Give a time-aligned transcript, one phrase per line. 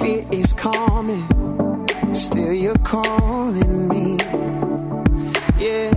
[0.00, 1.26] fear is calming,
[2.14, 4.16] still you're calling me.
[5.58, 5.94] Yeah,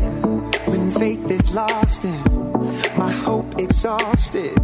[0.67, 4.57] when faith is lost and my hope exhausted,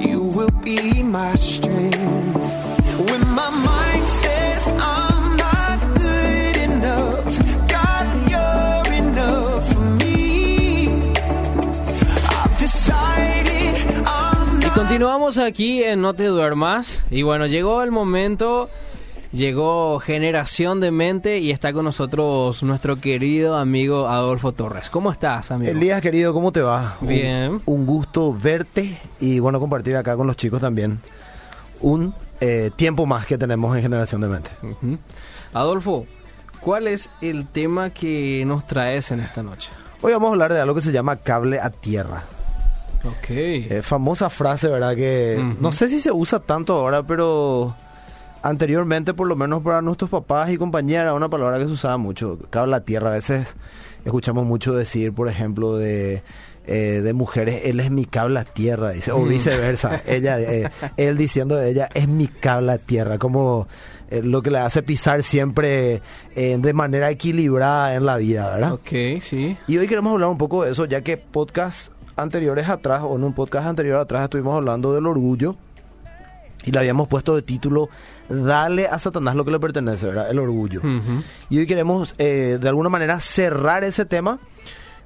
[0.00, 2.39] you will be my strength.
[14.90, 17.00] Continuamos aquí en No Te Duermas.
[17.12, 18.68] Y bueno, llegó el momento,
[19.30, 24.90] llegó Generación de Mente y está con nosotros nuestro querido amigo Adolfo Torres.
[24.90, 25.70] ¿Cómo estás, amigo?
[25.70, 26.96] Elías, querido, ¿cómo te va?
[27.02, 27.60] Bien.
[27.66, 30.98] Un, gusto verte y bueno, compartir acá con los chicos también
[31.80, 34.50] un eh, tiempo más que tenemos en Generación de Mente.
[35.54, 36.04] Adolfo,
[36.60, 39.70] ¿cuál es el tema que nos traes en esta noche?
[40.02, 42.24] Hoy vamos a hablar de algo que se llama cable a tierra.
[43.04, 43.30] Ok.
[43.30, 44.94] Eh, famosa frase, ¿verdad?
[44.94, 47.74] Que no sé si se usa tanto ahora, pero
[48.42, 51.96] anteriormente, por lo menos para nuestros papás y compañeras, era una palabra que se usaba
[51.96, 52.38] mucho.
[52.50, 53.10] Cable a tierra.
[53.10, 53.54] A veces
[54.04, 56.22] escuchamos mucho decir, por ejemplo, de,
[56.66, 60.02] eh, de mujeres, él es mi cable a tierra, dice, o viceversa.
[60.06, 63.66] ella, eh, él diciendo de ella, es mi cable a tierra, como
[64.10, 66.02] eh, lo que le hace pisar siempre
[66.34, 68.72] eh, de manera equilibrada en la vida, ¿verdad?
[68.74, 69.56] Ok, sí.
[69.66, 73.24] Y hoy queremos hablar un poco de eso, ya que podcast anteriores atrás, o en
[73.24, 75.56] un podcast anterior atrás, estuvimos hablando del orgullo.
[76.64, 77.88] Y le habíamos puesto de título
[78.28, 80.30] Dale a Satanás lo que le pertenece, ¿verdad?
[80.30, 80.80] El orgullo.
[80.80, 81.22] Ujú.
[81.48, 84.38] Y hoy queremos, eh, de alguna manera, cerrar ese tema.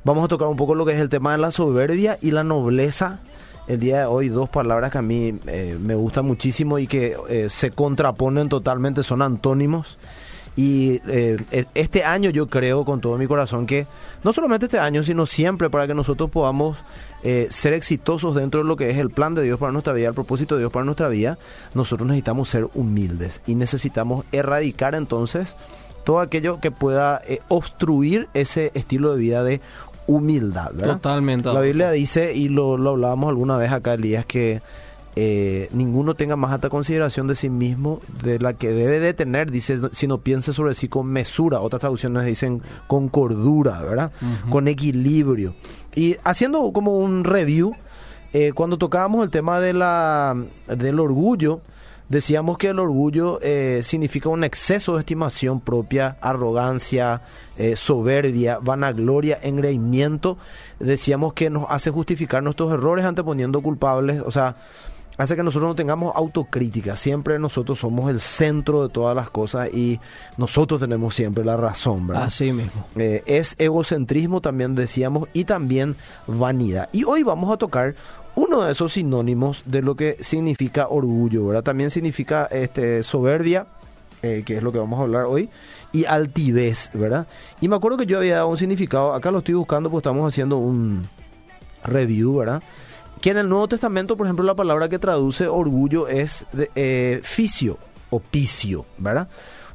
[0.05, 2.45] Vamos a tocar un poco lo que es el tema de la soberbia y la
[2.45, 3.21] nobleza.
[3.67, 7.17] El día de hoy, dos palabras que a mí eh, me gustan muchísimo y que
[7.31, 9.97] eh, se contraponen totalmente, son antónimos.
[10.57, 13.87] Y eh, e- este año yo creo con todo mi corazón que,
[14.23, 16.77] no solamente este año, sino siempre para que nosotros podamos
[17.25, 20.09] eh, ser exitosos dentro de lo que es el plan de Dios para nuestra vida,
[20.09, 21.39] el propósito de Dios para nuestra vida,
[21.75, 25.57] nosotros necesitamos ser humildes y necesitamos erradicar entonces
[26.05, 29.61] todo aquello que pueda eh, obstruir ese estilo de vida de
[30.07, 30.71] humildad.
[30.75, 30.95] ¿verdad?
[30.97, 31.61] Totalmente, La.
[31.61, 34.61] Biblia dice, y lo, lo hablábamos alguna vez acá, Elías, que
[35.17, 39.51] eh, ninguno tenga más alta consideración de sí mismo de la que debe de tener,
[39.51, 41.61] dice, sino piense sobre sí con mesura.
[41.61, 44.13] Otras traducciones dicen con cordura, ¿verdad?
[44.51, 45.55] Con equilibrio.
[45.95, 47.75] Y haciendo como un review,
[48.33, 50.37] eh, cuando tocábamos el tema de la,
[50.67, 51.61] del orgullo,
[52.09, 57.23] decíamos que el orgullo eh, significa un exceso de estimación propia, arrogancia,
[57.57, 60.37] eh, soberbia, vanagloria, engreimiento.
[60.81, 64.57] Decíamos que nos hace justificar nuestros errores anteponiendo culpables, o sea,
[65.17, 66.97] hace que nosotros no tengamos autocrítica.
[66.97, 70.01] Siempre nosotros somos el centro de todas las cosas y
[70.37, 72.25] nosotros tenemos siempre la razón, ¿verdad?
[72.25, 72.87] Así mismo.
[72.97, 76.89] Eh, es egocentrismo también decíamos y también vanidad.
[76.93, 77.95] Y hoy vamos a tocar
[78.35, 81.63] uno de esos sinónimos de lo que significa orgullo, ¿verdad?
[81.63, 83.67] También significa este soberbia,
[84.23, 85.49] eh, que es lo que vamos a hablar hoy,
[85.93, 87.29] y altivez, ¿verdad?
[87.61, 90.27] Y me acuerdo que yo había dado un significado, acá lo estoy buscando porque estamos
[90.27, 91.07] haciendo un
[91.85, 92.63] review, ¿verdad?
[93.25, 97.21] Que en el Nuevo Testamento, por ejemplo, la palabra que traduce orgullo es de, eh,
[97.23, 97.79] fisio
[98.11, 99.29] o pisio, ¿verdad?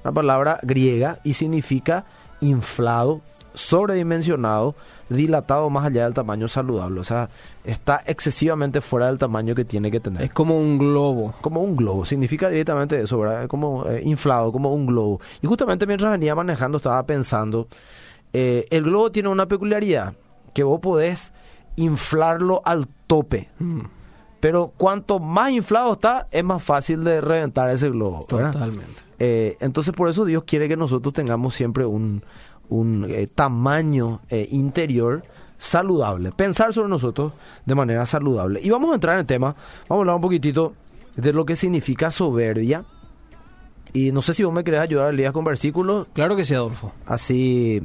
[0.04, 2.06] Una palabra griega y significa
[2.42, 3.22] inflado,
[3.56, 4.76] sobredimensionado,
[5.10, 7.00] dilatado más allá del tamaño saludable.
[7.00, 7.32] O sea,
[7.64, 10.22] está excesivamente fuera del tamaño que tiene que tener.
[10.22, 11.34] Es como un globo.
[11.42, 13.48] Como un globo, significa directamente eso, ¿verdad?
[13.48, 15.22] Como eh, inflado, como un globo.
[15.42, 17.68] Y justamente mientras venía manejando estaba pensando,
[18.32, 20.14] eh, el globo tiene una peculiaridad,
[20.54, 21.34] que vos podés
[21.78, 23.50] inflarlo al tope.
[23.58, 23.82] Mm,
[24.40, 28.24] Pero cuanto más inflado está, es más fácil de reventar ese globo.
[28.28, 29.02] Totalmente.
[29.18, 32.24] Eh, entonces por eso Dios quiere que nosotros tengamos siempre un,
[32.70, 35.24] un eh, tamaño eh, interior
[35.58, 36.32] saludable.
[36.32, 37.34] Pensar sobre nosotros
[37.66, 38.62] de manera saludable.
[38.64, 39.56] Y vamos a entrar en el tema.
[39.90, 40.74] Vamos a hablar un poquitito
[41.18, 42.86] de lo que significa soberbia.
[43.92, 46.06] Y no sé si vos me querés ayudar, Elías, con versículos.
[46.14, 46.94] Claro que sí, Adolfo.
[47.08, 47.82] Así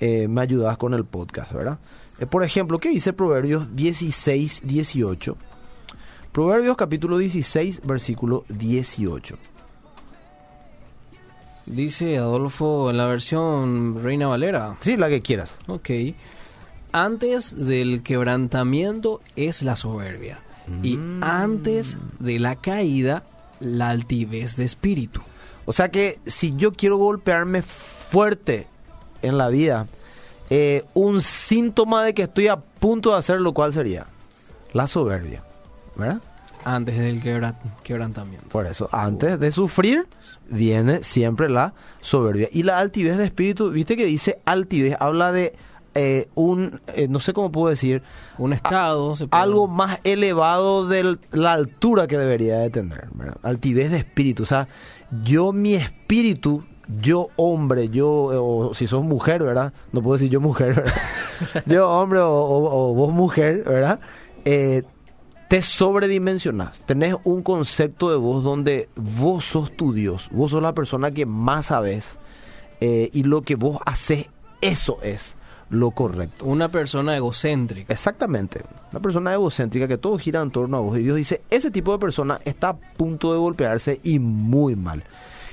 [0.00, 1.78] eh, me ayudas con el podcast, ¿verdad?
[2.18, 5.36] Eh, por ejemplo, ¿qué dice Proverbios 16, 18?
[6.32, 9.36] Proverbios capítulo 16, versículo 18.
[11.66, 14.76] Dice Adolfo en la versión Reina Valera.
[14.80, 15.56] Sí, la que quieras.
[15.66, 15.90] Ok.
[16.92, 20.38] Antes del quebrantamiento es la soberbia.
[20.82, 21.22] Y Mm.
[21.22, 23.24] antes de la caída,
[23.60, 25.20] la altivez de espíritu.
[25.64, 28.66] O sea que si yo quiero golpearme fuerte
[29.26, 29.86] en la vida,
[30.50, 34.06] eh, un síntoma de que estoy a punto de hacer lo cual sería
[34.72, 35.42] la soberbia,
[35.96, 36.20] ¿verdad?
[36.64, 38.48] Antes del quebra- quebrantamiento.
[38.48, 40.06] Por eso, antes de sufrir,
[40.48, 42.48] viene siempre la soberbia.
[42.52, 45.54] Y la altivez de espíritu, viste que dice altivez, habla de
[45.98, 48.02] eh, un, eh, no sé cómo puedo decir,
[48.36, 49.14] Un estado.
[49.14, 53.06] se puede- algo más elevado de la altura que debería de tener.
[53.14, 53.38] ¿verdad?
[53.42, 54.68] Altivez de espíritu, o sea,
[55.24, 56.64] yo mi espíritu,
[57.02, 59.72] yo hombre, yo, o si sos mujer, ¿verdad?
[59.92, 60.94] No puedo decir yo mujer, ¿verdad?
[61.66, 64.00] yo hombre o, o- o vos mujer, ¿verdad?
[64.44, 64.82] Eh,
[65.48, 66.80] te sobredimensionás.
[66.86, 70.28] Tenés un concepto de vos donde vos sos tu Dios.
[70.32, 72.18] Vos sos la persona que más sabes.
[72.80, 74.26] eh, y lo que vos haces,
[74.60, 75.36] eso es
[75.70, 76.44] lo correcto.
[76.46, 77.92] Una persona egocéntrica.
[77.92, 78.62] Exactamente.
[78.92, 80.98] Una persona egocéntrica que todo gira en torno a vos.
[80.98, 85.02] Y Dios dice, ese tipo de persona está a punto de golpearse y muy mal.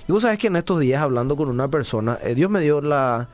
[0.08, 2.82] Y vos sabés que en estos días hablando con una persona, eh, Dios me dio
[2.82, 3.28] la,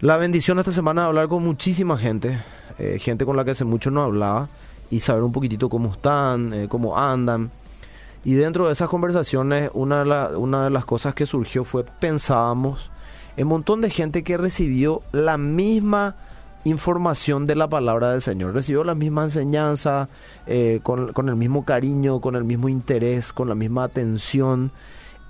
[0.00, 2.42] la bendición esta semana de hablar con muchísima gente.
[2.78, 4.48] eh, gente con la que hace mucho no hablaba.
[4.90, 7.50] Y saber un poquitito cómo están, eh, cómo andan.
[8.24, 11.84] Y dentro de esas conversaciones, una de, la- una de las cosas que surgió fue
[11.84, 12.90] pensábamos
[13.36, 16.14] en un montón de gente que recibió la misma
[16.64, 20.08] información de la palabra del Señor, recibió la misma enseñanza,
[20.82, 24.70] con, con el mismo cariño, con el mismo interés, con la misma atención.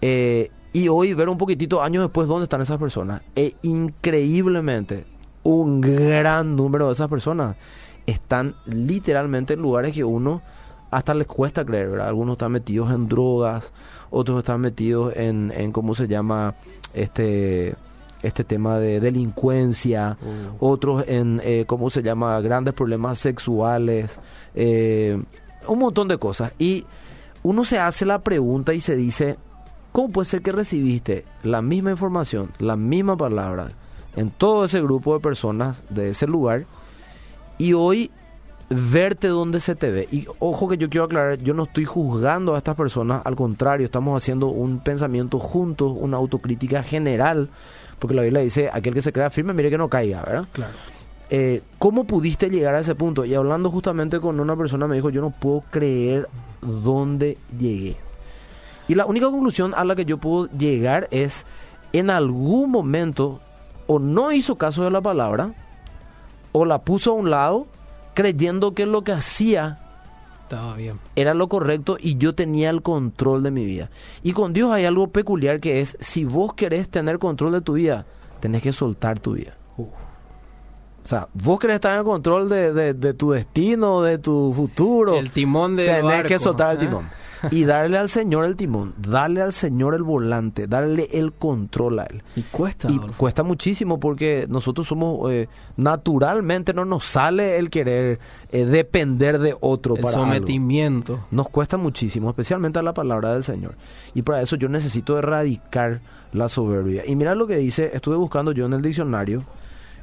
[0.06, 3.22] Eh, y hoy ver un poquitito, años después, dónde están esas personas.
[3.34, 5.06] E increíblemente,
[5.44, 7.56] un gran número de esas personas
[8.04, 10.42] están literalmente en lugares que uno
[10.90, 12.08] hasta les cuesta creer, ¿verdad?
[12.08, 13.72] Algunos están metidos en drogas,
[14.10, 16.54] otros están metidos en, en ¿cómo se llama?
[16.92, 17.74] Este,
[18.22, 20.18] este tema de delincuencia,
[20.60, 22.38] otros en, eh, ¿cómo se llama?
[22.42, 24.10] Grandes problemas sexuales,
[24.54, 25.18] eh,
[25.66, 26.52] un montón de cosas.
[26.58, 26.84] Y
[27.42, 29.38] uno se hace la pregunta y se dice,
[29.94, 33.68] ¿cómo puede ser que recibiste la misma información, la misma palabra
[34.16, 36.64] en todo ese grupo de personas de ese lugar
[37.58, 38.10] y hoy
[38.68, 40.08] verte donde se te ve.
[40.10, 43.86] Y ojo que yo quiero aclarar, yo no estoy juzgando a estas personas, al contrario,
[43.86, 47.50] estamos haciendo un pensamiento juntos, una autocrítica general,
[48.00, 50.48] porque la Biblia dice, aquel que se crea firme, mire que no caiga, ¿verdad?
[50.52, 50.72] Claro.
[51.30, 53.24] Eh, ¿Cómo pudiste llegar a ese punto?
[53.24, 56.28] Y hablando justamente con una persona me dijo, yo no puedo creer
[56.60, 57.96] dónde llegué.
[58.88, 61.46] Y la única conclusión a la que yo puedo llegar es,
[61.92, 63.40] en algún momento,
[63.86, 65.52] o no hizo caso de la palabra,
[66.52, 67.66] o la puso a un lado,
[68.14, 69.80] creyendo que lo que hacía
[70.42, 71.00] Estaba bien.
[71.16, 73.90] era lo correcto y yo tenía el control de mi vida.
[74.22, 77.72] Y con Dios hay algo peculiar que es, si vos querés tener control de tu
[77.74, 78.04] vida,
[78.40, 79.54] tenés que soltar tu vida.
[79.76, 84.52] O sea, vos querés estar en el control de, de- de tu destino, de tu
[84.54, 85.16] futuro.
[85.16, 86.86] El timón de Tenés barco, que soltar el ¿eh?
[86.86, 87.08] timón.
[87.50, 92.04] Y darle al Señor el timón, darle al Señor el volante, darle el control a
[92.04, 92.22] Él.
[92.36, 92.88] Y cuesta.
[92.90, 93.14] Y Adolfo.
[93.16, 98.18] cuesta muchísimo porque nosotros somos, eh, naturalmente no nos sale el querer
[98.52, 100.26] eh, depender de otro el para algo.
[100.26, 101.20] sometimiento.
[101.30, 103.74] Nos cuesta muchísimo, especialmente a la palabra del Señor.
[104.14, 106.00] Y para eso yo necesito erradicar
[106.32, 107.04] la soberbia.
[107.06, 109.44] Y mira lo que dice, estuve buscando yo en el diccionario,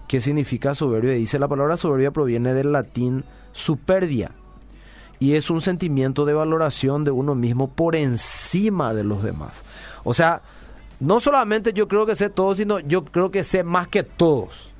[0.07, 1.11] qué significa soberbia.
[1.11, 4.31] Dice, la palabra soberbia proviene del latín superbia.
[5.21, 9.61] Y es un sentimiento de valoración de uno mismo por encima de los demás.
[10.03, 10.41] O sea,
[10.99, 14.71] no solamente yo creo que sé todo, sino yo creo que sé más que todos.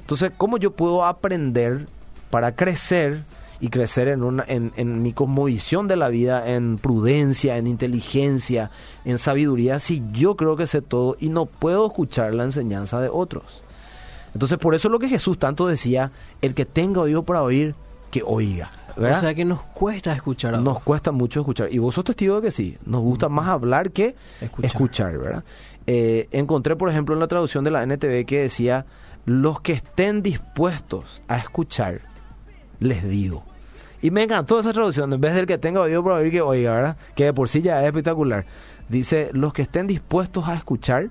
[0.00, 1.86] Entonces, ¿cómo yo puedo aprender
[2.30, 3.22] para crecer
[3.60, 4.44] y crecer en, una,
[4.84, 8.72] mi cosmovisión de la vida, en prudencia, en inteligencia,
[9.04, 13.08] en sabiduría, si yo creo que sé todo y no puedo escuchar la enseñanza de
[13.08, 13.62] otros?
[14.32, 16.10] Entonces, por eso es lo que Jesús tanto decía,
[16.42, 17.76] el que tenga oído para oír,
[18.14, 18.70] que oiga.
[18.96, 19.18] ¿verdad?
[19.18, 21.68] O sea que nos cuesta escuchar Nos cuesta mucho escuchar.
[21.72, 22.78] Y vos sos testigo de que sí.
[22.86, 24.66] Nos gusta más hablar que Escuchar.
[24.70, 25.44] escuchar, ¿verdad?
[25.88, 28.86] Eh, encontré, por ejemplo, en la traducción de la NTV que decía,
[29.26, 32.02] los que estén dispuestos a escuchar,
[32.78, 33.42] les digo.
[34.00, 35.12] Y me encantó esa traducción.
[35.12, 36.96] En vez del que tenga oído para oír, que oiga, ¿verdad?
[37.16, 38.46] Que de por sí ya es espectacular.
[38.88, 41.08] Dice, los que estén dispuestos a escuchar,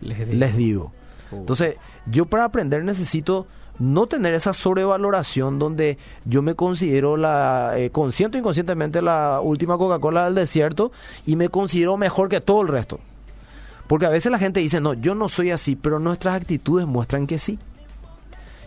[0.00, 0.32] Les digo.
[0.32, 0.92] les digo.
[1.30, 3.46] Entonces, yo para aprender necesito
[3.78, 9.78] no tener esa sobrevaloración donde yo me considero la eh, consciente o inconscientemente la última
[9.78, 10.92] Coca-Cola del desierto
[11.26, 13.00] y me considero mejor que todo el resto.
[13.86, 17.26] Porque a veces la gente dice, no, yo no soy así, pero nuestras actitudes muestran
[17.26, 17.58] que sí.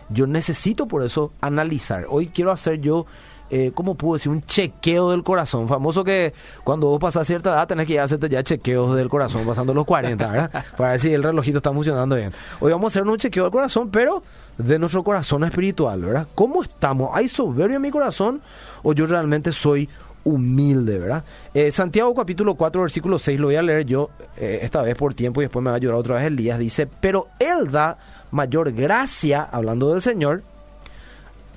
[0.08, 2.06] Yo necesito por eso analizar.
[2.08, 3.06] Hoy quiero hacer yo,
[3.54, 4.32] eh, ¿cómo puedo decir?
[4.32, 5.68] Un chequeo del corazón.
[5.68, 6.32] Famoso que
[6.64, 9.74] cuando vos pasas cierta edad tenés que ir a hacerte ya chequeos del corazón, pasando
[9.74, 10.64] los 40, ¿verdad?
[10.78, 12.32] Para ver si el relojito está funcionando bien.
[12.60, 14.22] Hoy vamos a hacer un chequeo del corazón, pero
[14.56, 16.26] de nuestro corazón espiritual, ¿verdad?
[16.34, 17.10] ¿Cómo estamos?
[17.12, 18.40] ¿Hay soberbia en mi corazón
[18.82, 19.86] o yo realmente soy
[20.24, 21.22] humilde, ¿verdad?
[21.52, 25.12] Eh, Santiago capítulo 4, versículo 6, lo voy a leer yo eh, esta vez por
[25.12, 26.58] tiempo y después me va a llorar otra vez Elías.
[26.58, 27.98] Dice, pero Él da
[28.30, 30.42] mayor gracia, hablando del Señor,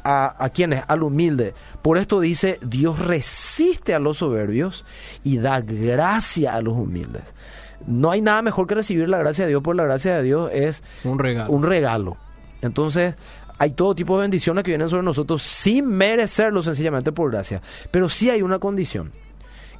[0.05, 1.53] a, a quienes, al humilde.
[1.81, 4.85] Por esto dice, Dios resiste a los soberbios
[5.23, 7.23] y da gracia a los humildes.
[7.87, 10.49] No hay nada mejor que recibir la gracia de Dios, por la gracia de Dios
[10.53, 11.51] es Un regalo.
[11.51, 12.17] un regalo.
[12.61, 13.15] Entonces,
[13.57, 17.61] hay todo tipo de bendiciones que vienen sobre nosotros sin merecerlo sencillamente por gracia.
[17.91, 19.11] Pero sí hay una condición,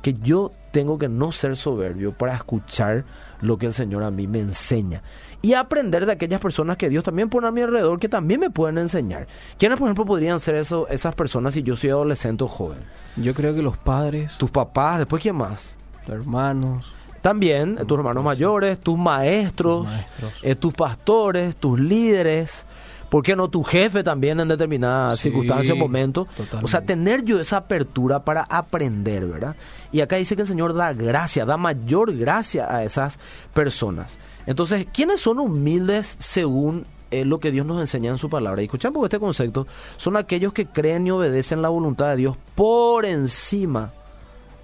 [0.01, 3.05] que yo tengo que no ser soberbio para escuchar
[3.41, 5.01] lo que el Señor a mí me enseña
[5.41, 8.49] y aprender de aquellas personas que Dios también pone a mi alrededor que también me
[8.49, 9.27] pueden enseñar.
[9.57, 12.79] ¿Quiénes, por ejemplo, podrían ser eso, esas personas si yo soy adolescente o joven?
[13.15, 15.75] Yo creo que los padres, Tus papás, después quién más?
[16.07, 20.33] los hermanos, También eh, tus hermanos mayores, tus maestros, Tus maestros.
[20.43, 22.65] eh, tus pastores, tus líderes.
[23.09, 26.27] ¿Por qué no tu jefe también en determinadas Sí, circunstancias o momentos?
[26.29, 26.65] totalmente.
[26.65, 29.55] O sea, tener yo esa apertura para aprender, ¿verdad?
[29.91, 33.17] Y acá dice que el Señor da gracia, da mayor gracia a esas
[33.53, 34.17] personas.
[34.45, 38.61] Entonces, ¿quiénes son humildes según eh, lo que Dios nos enseña en su palabra?
[38.61, 43.05] Y escuchamos este concepto, son aquellos que creen y obedecen la voluntad de Dios por
[43.05, 43.91] encima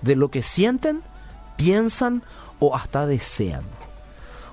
[0.01, 1.01] de lo que sienten,
[1.57, 2.23] piensan
[2.59, 3.63] o hasta desean.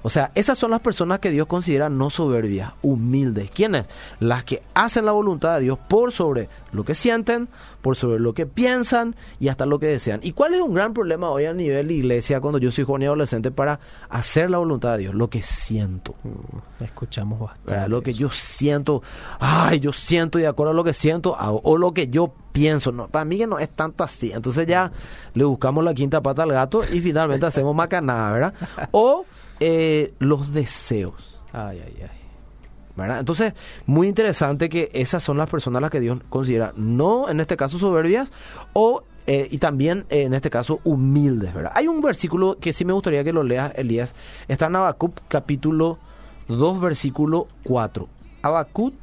[0.09, 3.51] O sea, esas son las personas que Dios considera no soberbias, humildes.
[3.51, 3.89] ¿Quiénes?
[4.21, 7.51] Las que hacen la voluntad de Dios por sobre lo que sienten,
[7.83, 10.21] por sobre lo que piensan y hasta lo que desean.
[10.23, 13.05] ¿Y cuál es un gran problema hoy a nivel iglesia cuando yo soy joven y
[13.05, 15.15] adolescente para hacer la voluntad de Dios?
[15.15, 16.15] Lo que siento.
[16.23, 17.71] mm, escuchamos bastante.
[17.71, 17.89] ¿verdad?
[17.89, 19.03] Lo que yo siento,
[19.39, 22.93] ay, yo siento y de acuerdo a lo que siento, o lo que yo pienso.
[22.93, 24.33] No, para mí que no es tanto así.
[24.33, 24.91] Entonces ya
[25.35, 28.55] le buscamos la quinta pata al gato y finalmente hacemos macanada, ¿verdad?
[28.93, 29.27] O
[29.61, 31.41] eh, los deseos.
[31.53, 32.19] Ay, ay, ay.
[32.97, 33.21] ¿verdad?
[33.21, 33.55] Entonces,
[33.87, 37.57] muy interesante que esas son las personas a las que Dios considera, no en este
[37.57, 38.33] caso soberbias,
[38.73, 41.73] o eh, y también eh, en este caso humildes, ¿verdad?
[41.75, 44.15] Hay un versículo que sí me gustaría que lo leas, Elías.
[44.49, 45.99] Está en Habacuc capítulo
[46.49, 48.09] 2, versículo 4.
[48.43, 48.95] Habacuc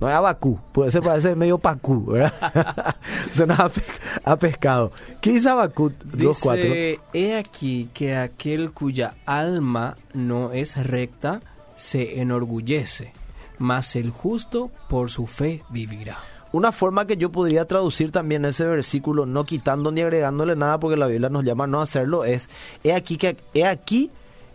[0.00, 2.94] no es abacú, puede ser parece medio pacú, ¿verdad?
[3.32, 3.82] Suena a, pe-
[4.24, 4.92] a pescado.
[5.20, 6.54] ¿Qué dice Habacuc 2.4?
[6.56, 11.40] Dice, he aquí que aquel cuya alma no es recta
[11.76, 13.12] se enorgullece,
[13.58, 16.16] mas el justo por su fe vivirá.
[16.52, 20.96] Una forma que yo podría traducir también ese versículo, no quitando ni agregándole nada, porque
[20.96, 22.48] la Biblia nos llama a no hacerlo, es,
[22.84, 24.10] he aquí que, he aquí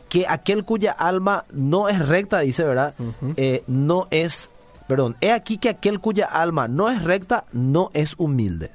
[0.08, 2.94] que aquel cuya alma no es recta, dice, ¿verdad?
[3.00, 3.34] Ujú.
[3.36, 4.50] Eh, no es,
[4.90, 8.72] perdón, he aquí que aquel cuya alma no es recta, no es humilde.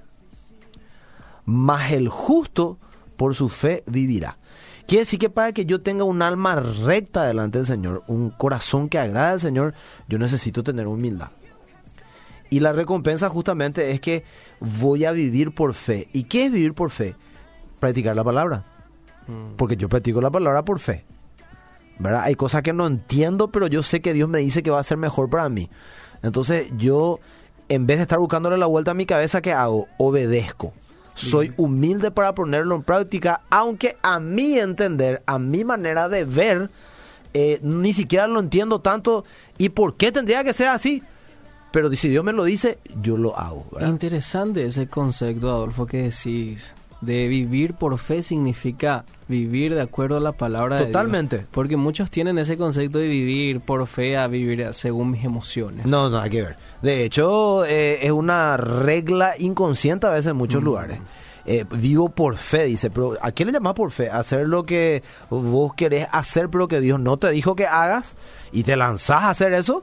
[1.45, 2.79] Mas el justo
[3.17, 4.39] por su fe vivirá.
[4.87, 8.89] Quiere decir que para que yo tenga un alma recta delante del Señor, un corazón
[8.89, 9.75] que agrada al Señor,
[10.07, 11.31] yo necesito tener humildad.
[12.49, 14.23] Y la recompensa justamente es que
[14.61, 16.07] voy a vivir por fe.
[16.13, 17.17] ¿Y qué es vivir por fe?
[17.81, 18.63] Practicar la palabra.
[19.57, 21.05] Porque yo practico la palabra por fe.
[21.99, 22.23] ¿Verdad?
[22.23, 24.85] Hay cosas que no entiendo, pero yo sé que Dios me dice que va a
[24.85, 25.71] ser mejor para mí.
[26.23, 27.21] Entonces yo,
[27.69, 29.87] en vez de estar buscándole la vuelta a mi cabeza, ¿qué hago?
[29.99, 30.73] Obedezco.
[31.15, 36.71] Soy humilde para ponerlo en práctica, aunque a mi entender, a mi manera de ver,
[37.33, 39.25] eh, ni siquiera lo entiendo tanto.
[39.57, 41.05] ¿Y por qué tendría que ser así?
[41.71, 43.67] Pero si Dios me lo dice, yo lo hago.
[43.73, 43.89] ¿verdad?
[43.89, 46.75] Interesante ese concepto, Adolfo, que decís.
[47.01, 50.93] De vivir por fe significa vivir de acuerdo a la palabra de Dios.
[50.93, 51.47] Totalmente.
[51.51, 55.87] Porque muchos tienen ese concepto de vivir por fe a vivir según mis emociones.
[55.87, 56.57] No, nada que ver.
[56.83, 61.01] De hecho, eh, es una regla inconsciente a veces en muchos lugares.
[61.47, 64.09] Eh, vivo por fe, dice, pero ¿a qué le llamas por fe?
[64.09, 68.17] Hacer lo que vos querés hacer, pero que Dios no te dijo que hagas
[68.51, 69.83] y te lanzás a hacer eso,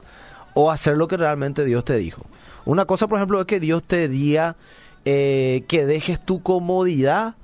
[0.54, 2.26] o hacer lo que realmente Dios te dijo.
[2.64, 4.56] Una cosa, por ejemplo, es que Dios te diga
[5.04, 7.34] eh, que dejes tu comodidad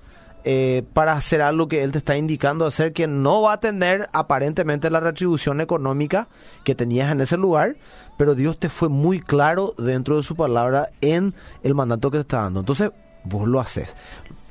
[0.50, 4.08] eh, para hacer algo que Él te está indicando hacer, que no va a tener
[4.14, 6.28] aparentemente la retribución económica
[6.64, 7.76] que tenías en ese lugar,
[8.16, 12.22] pero Dios te fue muy claro dentro de su palabra en el mandato que te
[12.22, 12.60] está dando.
[12.60, 12.92] Entonces,
[13.24, 13.94] vos lo haces.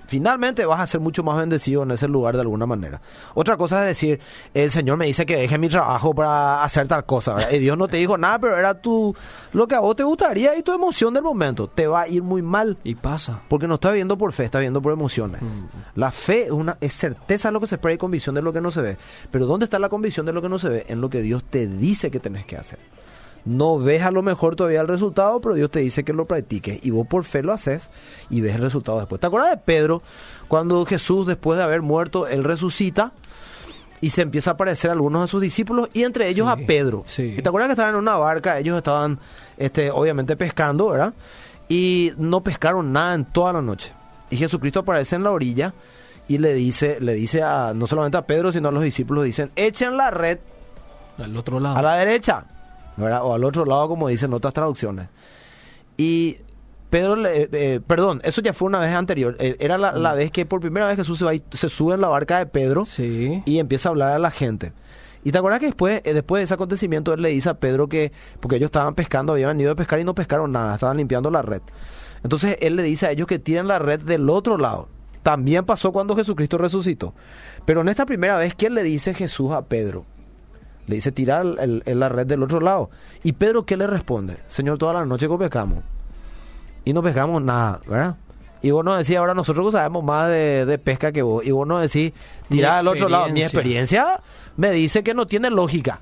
[0.08, 3.02] Finalmente vas a ser mucho más bendecido en ese lugar de alguna manera.
[3.34, 4.20] Otra cosa es decir,
[4.54, 7.34] el Señor me dice que deje mi trabajo para hacer tal cosa.
[7.34, 7.52] ¿verdad?
[7.52, 9.16] Y Dios no te dijo nada, pero era tu,
[9.54, 11.68] lo que a vos te gustaría y tu emoción del momento.
[11.68, 12.78] Te va a ir muy mal.
[12.84, 13.42] Y pasa.
[13.50, 15.42] Porque no está viendo por fe, está viendo por emociones.
[15.96, 18.54] La fe es, una, es certeza de lo que se espera y convicción de lo
[18.54, 18.98] que no se ve.
[19.30, 20.86] Pero ¿dónde está la convicción de lo que no se ve?
[20.88, 22.80] En lo que Dios te dice que tenés que hacer.
[23.48, 26.80] No ves a lo mejor todavía el resultado, pero Dios te dice que lo practiques.
[26.86, 27.90] Y vos por fe lo haces
[28.30, 29.22] y ves el resultado después.
[29.22, 30.02] ¿Te acuerdas de Pedro?
[30.48, 33.14] Cuando Jesús, después de haber muerto, él resucita
[34.02, 36.68] y se empieza a aparecer a algunos de sus discípulos y entre ellos Sí, a
[36.68, 37.04] Pedro.
[37.08, 37.36] sí.
[37.38, 38.60] ¿Y te acuerdas que estaban en una barca?
[38.60, 39.18] Ellos estaban,
[39.58, 41.14] este, obviamente, pescando, ¿verdad?
[41.70, 43.92] Y no pescaron nada en toda la noche.
[44.30, 45.74] Y Jesucristo aparece en la orilla
[46.28, 49.52] y le dice, le dice a, no solamente a Pedro, sino a los discípulos, dicen,
[49.56, 50.40] echen la red
[51.18, 51.78] Al otro lado.
[51.78, 52.44] a la derecha,
[52.98, 53.22] ¿verdad?
[53.24, 55.08] O al otro lado, como dicen otras traducciones.
[55.98, 56.38] Y
[56.90, 59.36] Pedro, le- eh, perdón, eso ya fue una vez anterior.
[59.40, 61.96] Eh, era la, la vez que por primera vez Jesús se, va y- se sube
[61.96, 63.42] en la barca de Pedro Sí.
[63.46, 64.74] y empieza a hablar a la gente.
[65.24, 67.90] Y te acuerdas que después, eh, después de ese acontecimiento, él le dice a Pedro
[67.90, 71.30] que, porque ellos estaban pescando, habían venido a pescar y no pescaron nada, estaban limpiando
[71.30, 71.62] la red.
[72.24, 74.88] Entonces él le dice a ellos que tiren la red del otro lado.
[75.24, 77.14] también pasó cuando Jesucristo resucitó.
[77.66, 80.06] Pero en esta primera vez, ¿qué le dice Jesús a Pedro?
[80.88, 82.90] Le dice tirar el- el- la red del otro lado.
[83.24, 84.38] ¿Y Pedro qué le responde?
[84.48, 85.84] Señor, toda la noche que pescamos.
[86.86, 88.16] Y no pescamos nada, ¿verdad?
[88.62, 91.46] Y vos nos decís, ahora nosotros sabemos más de, de pesca que vos.
[91.46, 92.14] Y vos nos decís,
[92.50, 93.30] tirar al otro lado.
[93.30, 94.22] Mi experiencia.
[94.56, 96.00] me dice que no tiene lógica.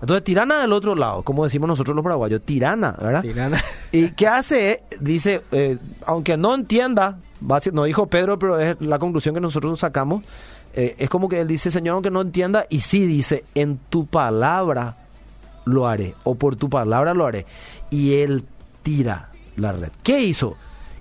[0.00, 3.22] Entonces, tirana del otro lado, como decimos nosotros los paraguayos, tirana, ¿verdad?
[3.22, 3.62] Tirana.
[3.92, 4.82] ¿Y qué hace?
[5.00, 7.18] Dice, eh, aunque no entienda,
[7.72, 10.24] no dijo Pedro, pero es la conclusión que nosotros sacamos,
[10.76, 14.06] eh, es como que él dice, Señor, aunque no entienda, y sí dice, en tu
[14.06, 14.96] palabra
[15.64, 17.46] lo haré, o por tu palabra lo haré.
[17.90, 18.44] Y él
[18.82, 19.90] tira la red.
[20.02, 20.56] ¿Qué hizo?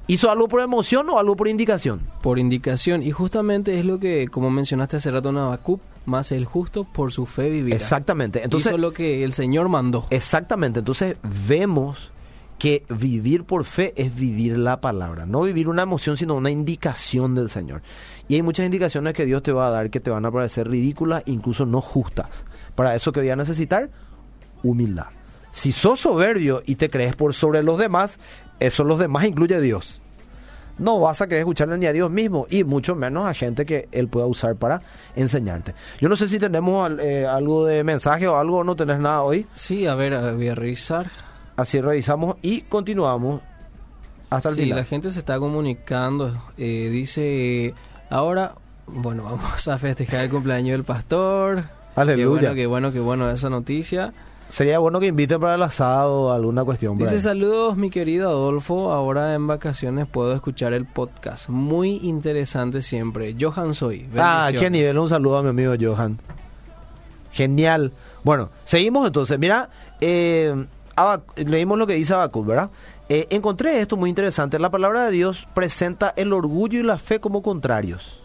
[0.05, 2.01] ¿Hizo algo por emoción o algo por indicación?
[2.21, 3.03] por indicación.
[3.03, 7.11] Y justamente es lo que, como mencionaste hace rato en Habacuc, más el justo por
[7.11, 7.75] su fe vivirá.
[7.75, 8.43] Exactamente.
[8.43, 10.05] Entonces, Hizo lo que el Señor mandó.
[10.09, 11.15] Exactamente, entonces
[11.47, 12.11] vemos
[12.57, 17.35] que vivir por fe es vivir la palabra, no vivir una emoción, sino una indicación
[17.35, 17.81] del Señor.
[18.27, 20.69] Y hay muchas indicaciones que Dios te va a dar que te van a parecer
[20.69, 22.45] ridículas, incluso no justas.
[22.75, 23.89] Para eso que voy a necesitar
[24.63, 25.07] humildad.
[25.51, 28.19] Si sos soberbio y te crees por sobre los demás,
[28.59, 30.01] eso los demás incluye a Dios.
[30.79, 33.87] No vas a querer escucharle ni a Dios mismo y mucho menos a gente que
[33.91, 34.81] Él pueda usar para
[35.15, 35.75] enseñarte.
[35.99, 39.45] Yo no sé si tenemos eh, algo de mensaje o algo, no tenés nada hoy.
[39.53, 41.11] Sí, a ver, voy a revisar.
[41.55, 43.41] Así revisamos y continuamos
[44.29, 44.79] hasta el sí, final.
[44.79, 46.33] la gente se está comunicando.
[46.57, 47.73] eh, dice,
[48.09, 48.55] ahora,
[48.87, 51.63] bueno, vamos a festejar el cumpleaños del pastor.
[51.95, 52.25] Aleluya.
[52.25, 54.13] Qué bueno, qué bueno, qué bueno esa noticia.
[54.49, 56.97] Sería bueno que inviten para el asado o alguna cuestión.
[56.97, 63.35] Dice saludos mi querido Adolfo, ahora en vacaciones puedo escuchar el podcast, muy interesante siempre.
[63.39, 64.07] Johan Soy.
[64.15, 64.99] Ah, qué nivel.
[64.99, 66.19] Un saludo a mi amigo Johan.
[67.31, 67.93] Genial.
[68.23, 69.39] Bueno, seguimos entonces.
[69.39, 69.69] Mira,
[70.01, 70.65] eh,
[70.95, 72.69] Habac- leímos lo que dice Habacuc, ¿verdad?
[73.09, 74.59] Eh, encontré esto muy interesante.
[74.59, 78.19] La palabra de Dios presenta el orgullo y la fe como contrarios.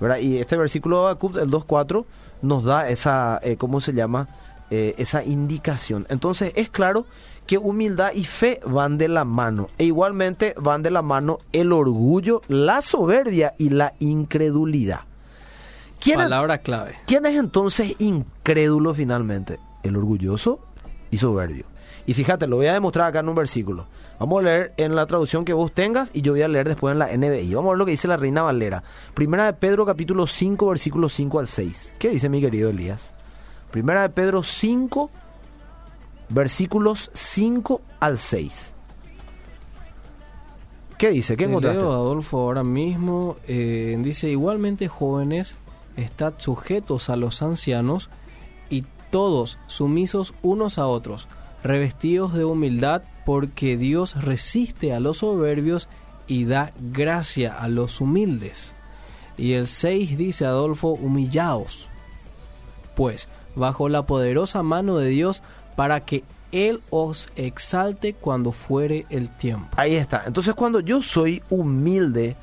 [0.00, 0.18] ¿verdad?
[0.18, 2.04] Y este versículo de Habacuc, el 2.4,
[2.42, 4.28] nos da esa, eh, ¿cómo se llama?
[4.70, 6.06] Eh, esa indicación.
[6.10, 7.06] Entonces es claro
[7.46, 9.68] que humildad y fe van de la mano.
[9.78, 15.00] E igualmente van de la mano el orgullo, la soberbia y la incredulidad.
[16.00, 16.96] ¿Quién, es- Palabra clave.
[17.06, 19.58] ¿Quién es entonces incrédulo finalmente?
[19.82, 20.60] El orgulloso
[21.16, 21.64] y soberbio.
[22.06, 23.86] Y fíjate, lo voy a demostrar acá en un versículo.
[24.20, 26.92] Vamos a leer en la traducción que vos tengas y yo voy a leer después
[26.92, 27.52] en la NBI.
[27.54, 28.82] Vamos a ver lo que dice la Reina Valera.
[29.14, 31.94] Primera de Pedro capítulo 5 versículos 5 al 6.
[31.98, 33.10] ¿Qué dice mi querido Elías?
[33.70, 35.10] Primera de Pedro 5
[36.28, 38.74] versículos 5 al 6.
[40.98, 41.36] ¿Qué dice?
[41.36, 41.80] ¿Qué Te encontraste?
[41.80, 43.36] leo, Adolfo, ahora mismo.
[43.46, 45.56] eh, dice, igualmente jóvenes,
[45.96, 48.08] estad sujetos a los ancianos
[49.16, 51.26] todos sumisos unos a otros,
[51.64, 55.88] revestidos de humildad, porque Dios resiste a los soberbios
[56.26, 58.74] y da gracia a los humildes.
[59.38, 61.88] Y el 6 dice, Adolfo, humillaos,
[62.94, 65.42] pues, bajo la poderosa mano de Dios,
[65.76, 69.68] para que Él os exalte cuando fuere el tiempo.
[69.78, 70.24] Ahí está.
[70.26, 72.36] Entonces, cuando yo soy humilde,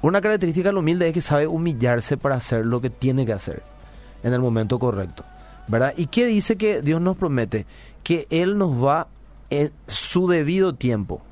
[0.00, 3.62] una característica del humilde es que sabe humillarse para hacer lo que tiene que hacer
[4.22, 5.24] en el momento correcto.
[5.68, 5.94] ¿Verdad?
[5.96, 7.66] ¿Y qué dice que Dios nos promete?
[8.02, 9.08] Que Él nos va
[9.50, 11.22] en su debido tiempo.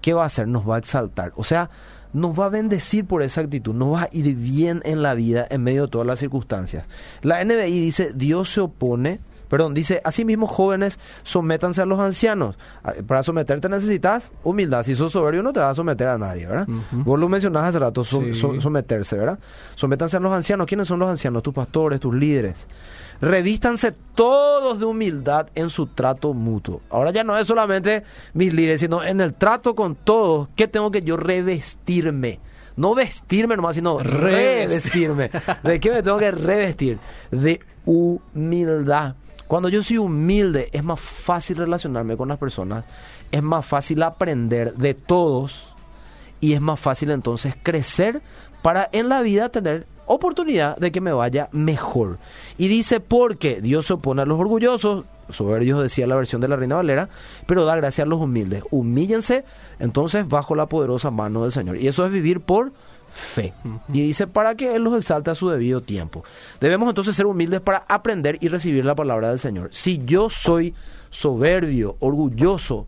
[0.00, 0.48] ¿Qué va a hacer?
[0.48, 1.32] Nos va a exaltar.
[1.36, 1.70] O sea,
[2.12, 3.74] nos va a bendecir por esa actitud.
[3.74, 6.86] Nos va a ir bien en la vida en medio de todas las circunstancias.
[7.22, 9.20] La NBI dice, Dios se opone
[9.52, 12.56] Perdón, dice, asimismo jóvenes, sométanse a los ancianos.
[12.82, 14.82] Ah, Para someterte necesitas humildad.
[14.82, 16.66] Si sos soberbio no te vas a someter a nadie, ¿verdad?
[16.90, 18.34] Vos lo mencionás hace rato, so- Sí.
[18.34, 19.38] so- someterse, ¿verdad?
[19.74, 20.66] Sométanse a los ancianos.
[20.66, 21.42] ¿Quiénes son los ancianos?
[21.42, 22.66] Tus pastores, tus líderes.
[23.20, 26.80] Revístanse todos de humildad en su trato mutuo.
[26.88, 30.48] Ahora ya no es solamente mis líderes, sino en el trato con todos.
[30.56, 32.40] ¿Qué tengo que yo revestirme?
[32.74, 35.30] No vestirme nomás, sino revestirme.
[35.62, 36.98] ¿De qué me tengo que revestir?
[37.30, 39.14] De humildad.
[39.52, 42.86] Cuando yo soy humilde, es más fácil relacionarme con las personas,
[43.30, 45.74] es más fácil aprender de todos
[46.40, 48.22] y es más fácil entonces crecer
[48.62, 52.16] para en la vida tener oportunidad de que me vaya mejor.
[52.56, 56.56] Y dice, porque Dios se opone a los orgullosos, soberbios decía la versión de la
[56.56, 57.10] Reina Valera,
[57.46, 58.62] pero da gracia a los humildes.
[58.70, 59.44] Humíllense
[59.78, 61.76] entonces bajo la poderosa mano del Señor.
[61.76, 62.72] Y eso es vivir por
[63.12, 63.52] fe.
[63.88, 66.24] Y dice, para que Él los exalte a su debido tiempo.
[66.60, 69.68] Debemos entonces ser humildes para aprender y recibir la palabra del Señor.
[69.72, 70.74] Si yo soy
[71.10, 72.86] soberbio, orgulloso,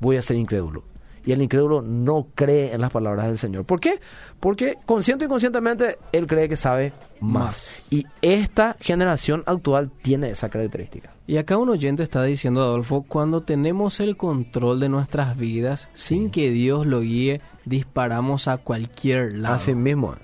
[0.00, 0.84] voy a ser incrédulo.
[1.26, 3.64] Y el incrédulo no cree en las palabras del Señor.
[3.64, 3.98] ¿Por qué?
[4.40, 7.44] Porque consciente y inconscientemente él cree que sabe más.
[7.44, 7.88] Más.
[7.90, 11.10] Y esta generación actual tiene esa característica.
[11.26, 16.30] Y acá un oyente está diciendo, Adolfo, cuando tenemos el control de nuestras vidas, sin
[16.30, 19.54] que Dios lo guíe, disparamos a cualquier lado.
[19.54, 20.14] Así mismo,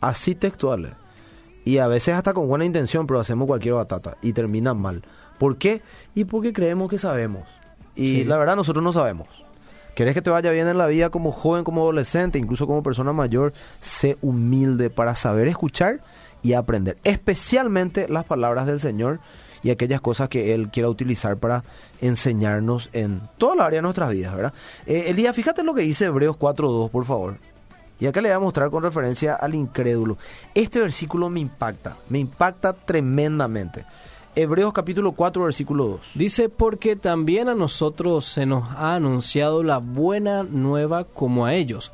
[0.00, 0.92] así textuales.
[1.66, 5.02] Y a veces hasta con buena intención, pero hacemos cualquier batata y termina mal.
[5.38, 5.82] ¿Por qué?
[6.14, 7.46] Y porque creemos que sabemos.
[7.94, 8.24] Y Sí.
[8.24, 9.28] la verdad nosotros no sabemos.
[9.94, 13.12] ¿Querés que te vaya bien en la vida como joven, como adolescente, incluso como persona
[13.12, 13.52] mayor?
[13.80, 16.00] Sé humilde para saber escuchar
[16.42, 16.96] y aprender.
[17.04, 19.20] Especialmente las palabras del Señor
[19.62, 21.64] y aquellas cosas que Él quiera utilizar para
[22.00, 24.54] enseñarnos en toda la área de nuestras vidas, ¿verdad?
[24.86, 27.36] Eh, Elías, fíjate lo que dice Hebreos 4.2, por favor.
[27.98, 30.16] Y acá le voy a mostrar con referencia al incrédulo.
[30.54, 33.84] Este versículo me impacta, me impacta tremendamente.
[34.36, 36.00] Hebreos capítulo 4, versículo 2.
[36.14, 41.90] Dice, porque también a nosotros se nos ha anunciado la buena nueva como a ellos,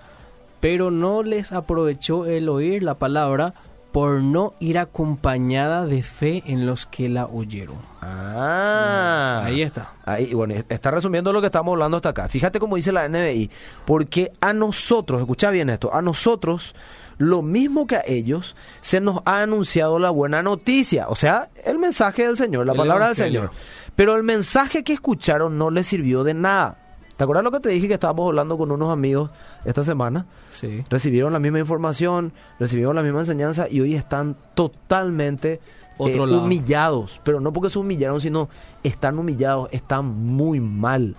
[0.61, 3.55] pero no les aprovechó el oír la palabra
[3.97, 7.79] por no ir acompañada de fe en los que la oyeron.
[8.03, 9.95] Ah, Ahí está.
[10.05, 12.29] Ahí, bueno, está resumiendo lo que estamos hablando hasta acá.
[12.29, 13.51] Fíjate cómo dice la NBI.
[13.87, 16.75] Porque a nosotros, escucha bien esto, a nosotros,
[17.17, 21.09] lo mismo que a ellos, se nos ha anunciado la buena noticia.
[21.09, 23.17] O sea, el mensaje del Señor, la El palabra del.
[23.17, 23.51] Señor.
[23.95, 26.86] Pero el mensaje que escucharon no les sirvió de nada.
[27.17, 29.31] ¿Te acuerdas lo que te dije que estábamos hablando con unos amigos
[29.65, 30.27] esta semana?
[30.53, 30.85] Sí.
[30.91, 35.61] recibieron la misma información, recibieron la misma enseñanza y hoy están totalmente
[35.99, 36.43] eh, lado.
[36.43, 37.21] humillados.
[37.25, 38.51] Pero no porque se humillaron, sino
[38.83, 41.17] están humillados, están muy mal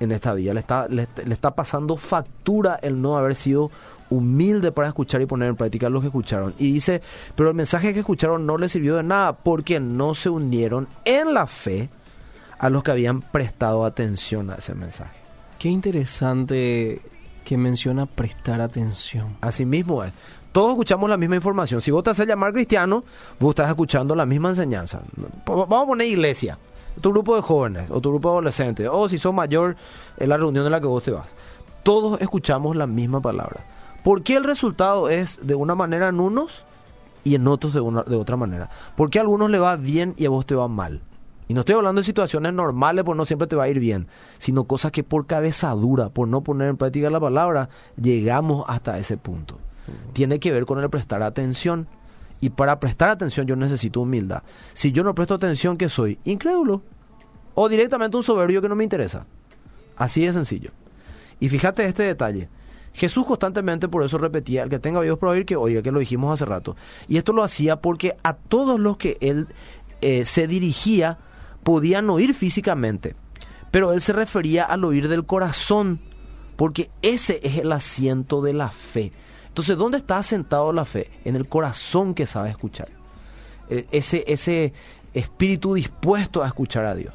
[0.00, 0.54] en esta vida.
[0.54, 3.70] Le está, le, le está pasando factura el no haber sido
[4.10, 6.54] humilde para escuchar y poner en práctica lo que escucharon.
[6.58, 7.00] Y dice,
[7.36, 11.32] pero el mensaje que escucharon no les sirvió de nada porque no se unieron en
[11.32, 11.90] la fe
[12.58, 15.27] a los que habían prestado atención a ese mensaje.
[15.58, 17.02] Qué interesante
[17.44, 19.36] que menciona prestar atención.
[19.40, 20.12] Así mismo es.
[20.52, 21.80] Todos escuchamos la misma información.
[21.80, 23.02] Si vos te haces llamar cristiano,
[23.40, 25.00] vos estás escuchando la misma enseñanza.
[25.46, 26.58] Vamos a poner iglesia,
[27.00, 29.76] tu grupo de jóvenes o tu grupo de adolescentes, o si sos mayor,
[30.16, 31.34] en la reunión en la que vos te vas.
[31.82, 33.64] Todos escuchamos la misma palabra.
[34.04, 36.64] ¿Por qué el resultado es de una manera en unos
[37.24, 38.70] y en otros de, una, de otra manera?
[38.96, 41.00] ¿Por qué a algunos le va bien y a vos te va mal?
[41.48, 44.06] Y no estoy hablando de situaciones normales, pues no siempre te va a ir bien,
[44.38, 48.98] sino cosas que por cabeza dura, por no poner en práctica la palabra, llegamos hasta
[48.98, 49.58] ese punto.
[50.12, 51.88] Tiene que ver con el prestar atención.
[52.40, 54.42] Y para prestar atención yo necesito humildad.
[54.74, 56.18] Si yo no presto atención, ¿qué soy?
[56.24, 56.82] Incrédulo.
[57.54, 59.24] O directamente un soberbio que no me interesa.
[59.96, 60.70] Así de sencillo.
[61.40, 62.48] Y fíjate este detalle.
[62.92, 66.00] Jesús constantemente por eso repetía, el que tenga oídos para oír, que oiga, que lo
[66.00, 66.76] dijimos hace rato.
[67.08, 69.48] Y esto lo hacía porque a todos los que él
[70.00, 71.18] eh, se dirigía
[71.62, 73.14] podían oír físicamente,
[73.70, 76.00] pero él se refería al oír del corazón,
[76.56, 79.12] porque ese es el asiento de la fe.
[79.48, 81.10] Entonces, ¿dónde está asentado la fe?
[81.24, 82.88] En el corazón que sabe escuchar.
[83.68, 84.72] Eh, ese, ese
[85.12, 87.12] espíritu dispuesto a escuchar a Dios.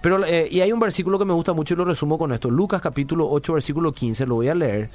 [0.00, 2.50] Pero, eh, y hay un versículo que me gusta mucho y lo resumo con esto.
[2.50, 4.90] Lucas capítulo 8, versículo 15, lo voy a leer.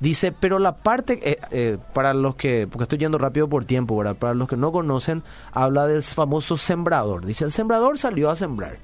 [0.00, 4.02] Dice, pero la parte, eh, eh, para los que, porque estoy yendo rápido por tiempo.
[4.18, 7.26] Para los que no conocen, habla del famoso sembrador.
[7.26, 8.76] Dice, el sembrador salió a sembrar.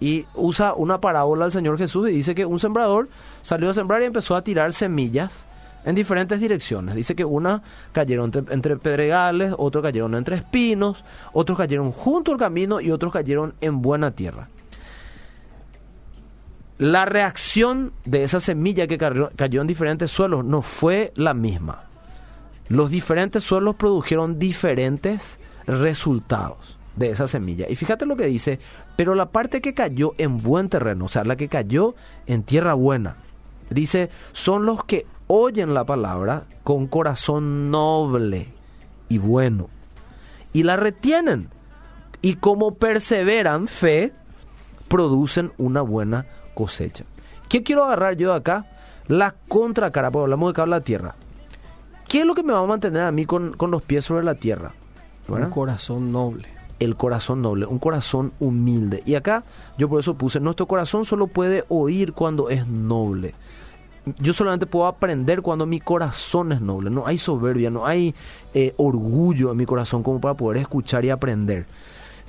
[0.00, 3.08] Y usa una parábola del Señor Jesús y dice que un sembrador
[3.42, 5.46] salió a sembrar y empezó a tirar semillas
[5.84, 6.94] en diferentes direcciones.
[6.94, 12.38] Dice que una cayeron entre, entre pedregales, otros cayeron entre espinos, otros cayeron junto al
[12.38, 14.48] camino y otros cayeron en buena tierra.
[16.78, 21.84] La reacción de esa semilla que cayó, en diferentes suelos no fue la misma.
[22.68, 27.66] Los diferentes suelos produjeron diferentes resultados de esa semilla.
[27.68, 28.58] Y fíjate lo que dice,
[28.96, 31.94] pero la parte que cayó en buen terreno, o sea, la que cayó
[32.26, 33.16] en tierra buena,
[33.70, 38.48] dice, son los que oyen la palabra con corazón noble
[39.08, 39.70] y bueno
[40.56, 41.50] y la retienen.
[42.22, 44.14] Y como perseveran fe,
[44.88, 46.24] producen una buena
[46.56, 47.04] cosecha.
[47.48, 48.66] ¿Qué quiero agarrar yo de acá?
[49.06, 51.14] La contracara, porque hablamos de que habla la tierra.
[52.08, 54.24] ¿Qué es lo que me va a mantener a mí con, con los pies sobre
[54.24, 54.72] la tierra?
[55.28, 55.46] ¿Verdad?
[55.46, 56.48] Un corazón noble.
[56.78, 59.02] el corazón noble, un corazón humilde.
[59.06, 59.44] Y acá
[59.78, 63.34] yo por eso puse, nuestro corazón solo puede oír cuando es noble.
[64.18, 66.90] Yo solamente puedo aprender cuando mi corazón es noble.
[66.90, 68.14] No hay soberbia, no hay
[68.54, 71.66] eh, orgullo en mi corazón como para poder escuchar y aprender.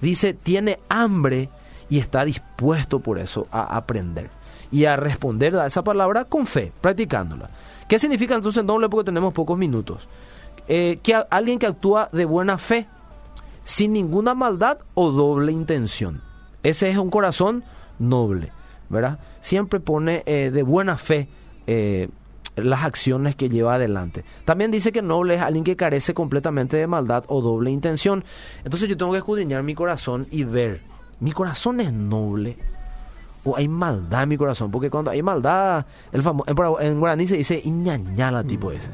[0.02, 1.50] Dice, tiene hambre
[1.90, 4.30] y está dispuesto por eso a aprender.
[4.72, 7.50] Y a responder a esa palabra con fe, practicándola.
[7.88, 8.90] ¿Qué significa entonces noble?
[8.90, 10.08] Porque tenemos pocos minutos.
[10.68, 12.88] Eh, que alguien que actúa de buena fe,
[13.64, 16.22] sin ninguna maldad o doble intención.
[16.64, 17.64] Ese es un corazón
[18.00, 18.52] noble,
[18.90, 19.20] ¿verdad?
[19.40, 21.30] Siempre pone eh, de buena fe
[21.68, 22.10] eh,
[22.58, 24.26] las acciones que lleva adelante.
[24.44, 28.26] También dice que noble es alguien que carece completamente de maldad o doble intención.
[28.66, 30.82] Entonces yo tengo que escudriñar mi corazón y ver
[31.20, 32.58] mi corazón es noble
[33.44, 34.72] o hay maldad en mi corazón.
[34.72, 36.44] Porque cuando hay maldad, el famo-
[36.80, 38.92] en, en guaraní se dice iñañala tipo ese.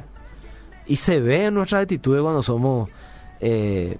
[0.85, 2.89] Y se ve en nuestras actitudes cuando somos
[3.39, 3.97] eh,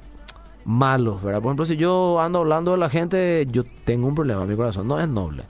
[0.66, 1.40] malos, ¿verdad?
[1.42, 4.56] Por ejemplo, si yo ando hablando de la gente, yo tengo un problema en mi
[4.56, 4.88] corazón.
[4.88, 5.44] No es noble.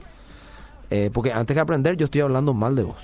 [0.90, 2.96] Eh, porque antes que aprender, yo estoy hablando mal de vos.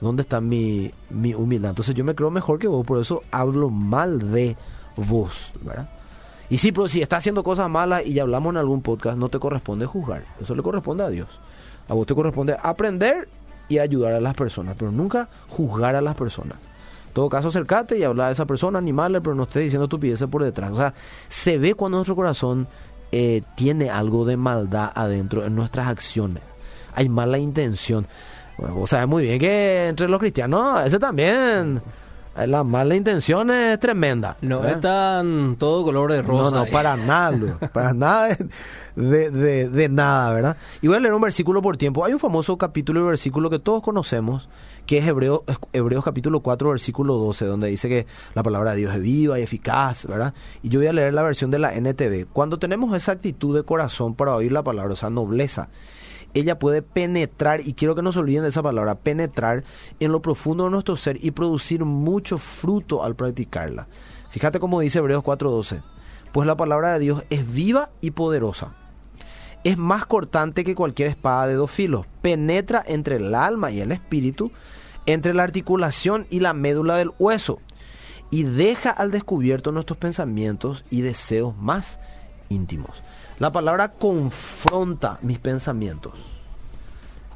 [0.00, 1.70] ¿Dónde está mi, mi humildad?
[1.70, 4.56] Entonces yo me creo mejor que vos, por eso hablo mal de
[4.96, 5.88] vos, ¿verdad?
[6.48, 9.28] Y sí, pero si estás haciendo cosas malas y ya hablamos en algún podcast, no
[9.28, 10.24] te corresponde juzgar.
[10.40, 11.28] Eso le corresponde a Dios.
[11.88, 13.28] A vos te corresponde aprender
[13.68, 16.58] y ayudar a las personas, pero nunca juzgar a las personas.
[17.08, 20.28] En todo caso, acercate y habla de esa persona, animarle, pero no estés diciendo estupideces
[20.28, 20.70] por detrás.
[20.70, 20.94] O sea,
[21.28, 22.68] se ve cuando nuestro corazón
[23.10, 26.42] eh, tiene algo de maldad adentro en nuestras acciones.
[26.94, 28.06] Hay mala intención.
[28.58, 31.80] Bueno, vos sabés muy bien que entre los cristianos, ese también,
[32.46, 34.36] la mala intención es tremenda.
[34.42, 34.72] No ¿eh?
[34.72, 36.50] es tan todo color de rosa.
[36.56, 38.36] No, no, para nada, para nada
[38.94, 40.56] de, de, nada, ¿verdad?
[40.82, 42.04] Y voy a leer un versículo por tiempo.
[42.04, 44.48] Hay un famoso capítulo y versículo que todos conocemos,
[44.86, 48.94] que es Hebreo- Hebreos capítulo 4, versículo 12, donde dice que la palabra de Dios
[48.94, 50.34] es viva y eficaz, ¿verdad?
[50.62, 52.26] Y yo voy a leer la versión de la NTV.
[52.32, 55.68] Cuando tenemos esa actitud de corazón para oír la palabra, o sea, nobleza,
[56.38, 59.64] ella puede penetrar, y quiero que no se olviden de esa palabra, penetrar
[60.00, 63.86] en lo profundo de nuestro ser y producir mucho fruto al practicarla.
[64.30, 65.80] Fíjate cómo dice Hebreos 4:12.
[66.32, 68.74] Pues la palabra de Dios es viva y poderosa.
[69.64, 72.06] Es más cortante que cualquier espada de dos filos.
[72.20, 74.52] Penetra entre el alma y el espíritu,
[75.06, 77.60] entre la articulación y la médula del hueso,
[78.30, 81.98] y deja al descubierto nuestros pensamientos y deseos más
[82.48, 82.90] íntimos.
[83.38, 86.14] La palabra confronta mis pensamientos.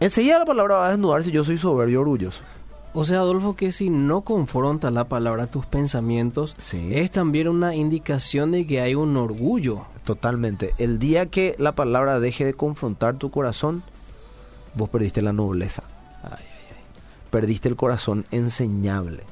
[0.00, 2.42] Enseguida la palabra va a desnudar si yo soy soberbio y orgulloso.
[2.92, 6.90] O sea, Adolfo, que si no confronta la palabra tus pensamientos, Sí.
[6.92, 9.82] es también una indicación de que hay un orgullo.
[10.04, 10.74] Totalmente.
[10.78, 13.82] El día que la palabra deje de confrontar tu corazón,
[14.74, 15.82] vos perdiste la nobleza.
[17.30, 19.22] Perdiste el corazón enseñable.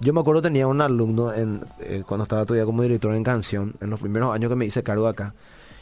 [0.00, 3.74] Yo me acuerdo tenía un alumno en, eh, cuando estaba todavía como director en canción,
[3.80, 5.34] en los primeros años que me hice cargo acá.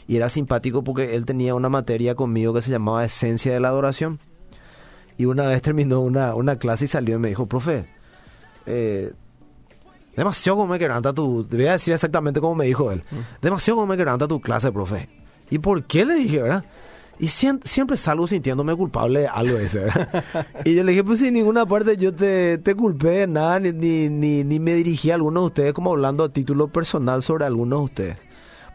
[0.07, 3.67] Y era simpático porque él tenía una materia conmigo que se llamaba Esencia de la
[3.69, 4.19] Adoración.
[5.17, 7.87] Y una vez terminó una, una clase y salió y me dijo, profe,
[8.65, 9.11] eh,
[10.15, 11.43] demasiado como me quebranta tu...
[11.43, 13.03] Te voy a decir exactamente como me dijo él.
[13.41, 15.09] Demasiado como me quebranta tu clase, profe.
[15.49, 16.63] ¿Y por qué le dije, verdad?
[17.19, 20.23] Y siempre salgo sintiéndome culpable de algo ese, ¿verdad?
[20.65, 23.71] y yo le dije, pues sin ninguna parte yo te, te culpé de nada, ni,
[23.71, 27.45] ni, ni, ni me dirigí a alguno de ustedes como hablando a título personal sobre
[27.45, 28.26] algunos de ustedes.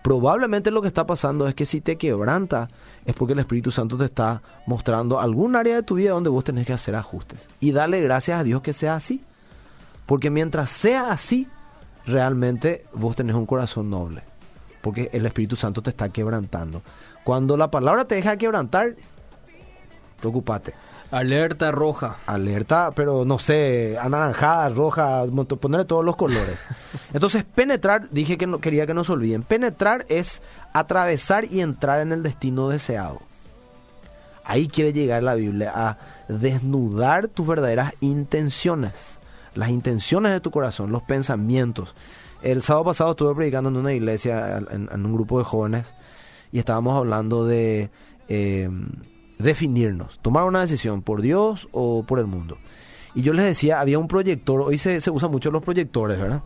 [0.03, 2.69] Probablemente lo que está pasando es que si te quebranta
[3.05, 6.43] es porque el Espíritu Santo te está mostrando algún área de tu vida donde vos
[6.43, 7.49] tenés que hacer ajustes.
[7.61, 9.23] Y dale gracias a Dios que sea así.
[10.07, 11.47] Porque mientras sea así,
[12.05, 14.23] realmente vos tenés un corazón noble.
[14.81, 16.83] Porque el Espíritu Santo te está quebrantando.
[17.23, 18.97] Cuando la palabra te deja quebrantar,
[20.19, 20.75] preocupate.
[21.13, 22.17] Alerta roja.
[22.25, 25.25] Alerta, pero no sé, anaranjada, roja,
[25.61, 26.59] ponerle todos los colores.
[27.13, 29.43] Entonces, penetrar, dije que no quería que no se olviden.
[29.43, 30.41] Penetrar es
[30.73, 33.21] atravesar y entrar en el destino deseado.
[34.43, 35.99] Ahí quiere llegar la Biblia a
[36.29, 39.19] desnudar tus verdaderas intenciones,
[39.55, 41.95] las intenciones de tu corazón, los pensamientos.
[42.41, 45.87] El sábado pasado estuve predicando en una iglesia, en, en un grupo de jóvenes,
[46.53, 47.91] y estábamos hablando de
[48.31, 48.71] eh,
[49.39, 52.59] definirnos, tomar una decisión por Dios o por el mundo.
[53.15, 56.43] Y yo les decía, había un proyector, hoy se, se usan mucho los proyectores, ¿verdad?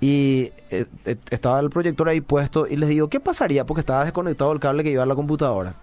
[0.00, 3.64] Y eh, eh, estaba el proyector ahí puesto y les digo, ¿qué pasaría?
[3.64, 5.74] Porque estaba desconectado el cable que iba a la computadora.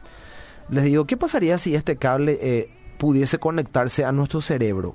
[0.70, 2.70] Les digo, ¿qué pasaría si este cable eh,
[3.00, 4.94] pudiese conectarse a nuestro cerebro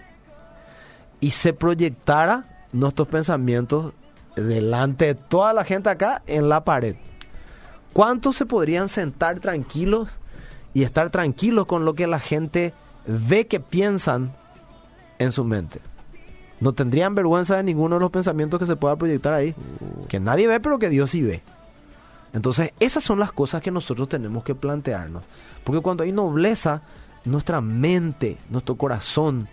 [1.21, 3.95] y se proyectara nuestros pensamientos
[4.37, 6.95] delante de toda la gente acá en la pared?
[7.93, 10.21] ¿Cuántos se podrían sentar tranquilos
[10.79, 12.73] y estar tranquilos con lo que la gente
[13.05, 14.33] ve que piensan
[15.19, 15.81] en su mente?
[16.61, 19.57] No tendrían vergüenza de ninguno de los pensamientos que se pueda proyectar ahí.
[20.09, 21.43] Que nadie ve, pero que Dios sí ve.
[22.33, 25.25] Entonces, esas son las cosas que nosotros tenemos que plantearnos.
[25.65, 26.83] Porque cuando hay nobleza,
[27.25, 29.49] nuestra mente, nuestro corazón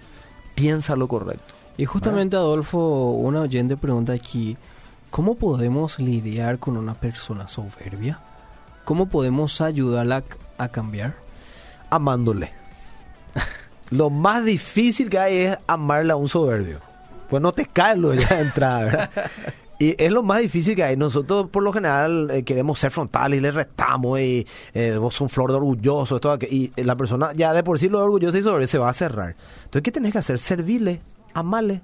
[0.54, 1.56] piensa lo correcto.
[1.76, 4.58] Y justamente, Adolfo, una oyente pregunta aquí,
[5.10, 8.20] ¿cómo podemos lidiar con una persona soberbia?
[8.84, 10.24] ¿Cómo podemos ayudarla
[10.58, 11.16] a cambiar?
[11.90, 12.52] Amándole.
[13.92, 16.80] Lo más difícil que hay es amarle a un soberbio.
[17.30, 19.10] Pues no te caes lo ya de entrada, ¿verdad?
[19.78, 20.96] Y es lo más difícil que hay.
[20.96, 24.20] Nosotros, por lo general, eh, queremos ser frontales y le restamos.
[24.22, 26.16] Y eh, vos sos un flor de orgulloso.
[26.16, 28.94] Esto, y la persona, ya de por sí lo orgulloso y soberbio se va a
[28.94, 29.36] cerrar.
[29.66, 30.40] Entonces, ¿qué tenés que hacer?
[30.40, 31.02] Servirle,
[31.34, 31.82] amarle.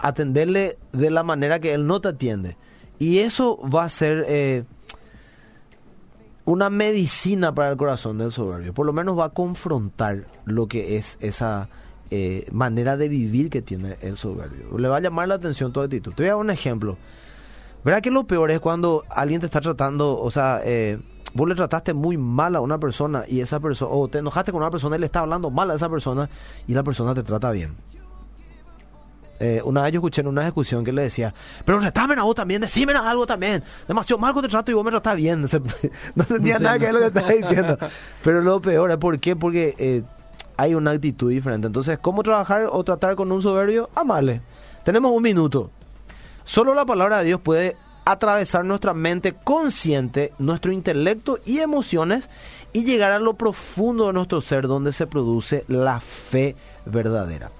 [0.00, 2.56] Atenderle de la manera que él no te atiende.
[2.98, 4.24] Y eso va a ser.
[4.28, 4.64] eh,
[6.44, 8.74] una medicina para el corazón del soberbio.
[8.74, 11.68] Por lo menos va a confrontar lo que es esa
[12.10, 14.76] eh, manera de vivir que tiene el soberbio.
[14.78, 16.12] Le va a llamar la atención todo actitud.
[16.12, 16.96] Te voy a dar un ejemplo.
[17.84, 20.98] ¿Verdad que lo peor es cuando alguien te está tratando, o sea, eh,
[21.34, 24.60] vos le trataste muy mal a una persona y esa persona, o te enojaste con
[24.60, 26.28] una persona y le está hablando mal a esa persona
[26.66, 27.76] y la persona te trata bien?
[29.42, 31.32] Eh, una vez yo escuché en una discusión que le decía,
[31.64, 33.64] pero retame a vos también, decime algo también.
[33.88, 35.40] Demasiado mal que te trato y vos me tratás bien.
[36.14, 37.78] no entendía nada que es lo que estaba diciendo.
[38.22, 39.34] Pero lo peor, ¿por qué?
[39.34, 40.02] Porque eh,
[40.58, 41.66] hay una actitud diferente.
[41.66, 43.88] Entonces, ¿cómo trabajar o tratar con un soberbio?
[43.94, 44.42] Amale.
[44.84, 45.70] Tenemos un minuto.
[46.44, 52.28] Solo la palabra de Dios puede atravesar nuestra mente consciente, nuestro intelecto y emociones
[52.74, 57.50] y llegar a lo profundo de nuestro ser donde se produce la fe verdadera.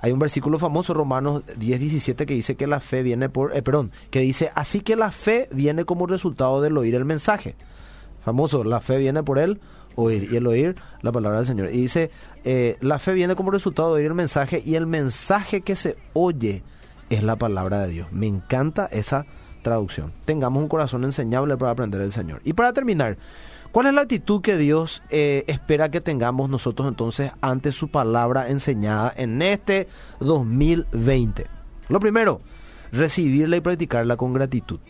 [0.00, 3.62] Hay un versículo famoso, Romanos 10, 17, que dice que la fe viene por, eh,
[3.62, 7.56] perdón, que dice, así que la fe viene como resultado del oír el mensaje.
[8.24, 9.60] Famoso, la fe viene por el
[9.96, 11.70] oír, y el oír la palabra del Señor.
[11.70, 12.10] Y dice,
[12.44, 15.96] eh, la fe viene como resultado de oír el mensaje, y el mensaje que se
[16.12, 16.62] oye
[17.10, 18.12] es la palabra de Dios.
[18.12, 19.26] Me encanta esa
[19.62, 20.12] traducción.
[20.24, 22.40] Tengamos un corazón enseñable para aprender del Señor.
[22.44, 23.16] Y para terminar,
[23.72, 28.48] ¿Cuál es la actitud que Dios eh, espera que tengamos nosotros entonces ante su palabra
[28.48, 29.88] enseñada en este
[30.20, 31.46] 2020?
[31.88, 32.40] Lo primero,
[32.92, 34.80] recibirla y practicarla con gratitud.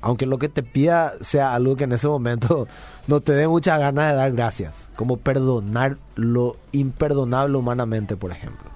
[0.00, 2.66] Aunque lo que te pida sea algo que en ese momento
[3.06, 8.70] no te dé muchas ganas de dar gracias, como perdonar lo imperdonable humanamente, por ejemplo.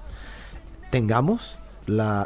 [0.91, 1.55] Tengamos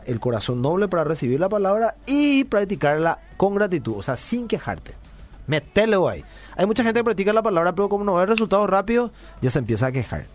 [0.05, 5.02] el corazón noble para recibir la palabra y practicarla con gratitud, o sea, sin quejarte.
[5.47, 6.23] Metele, ahí.
[6.55, 9.59] Hay mucha gente que practica la palabra, pero como no ve resultados rápidos, ya se
[9.59, 10.25] empieza a quejar.